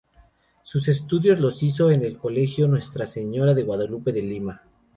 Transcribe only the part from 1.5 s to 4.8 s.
hizo en el Colegio Nuestra Señora de Guadalupe del Lima.